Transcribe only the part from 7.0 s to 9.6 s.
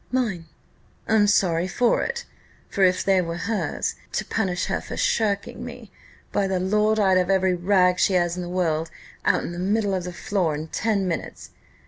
have every rag she has in the world out in the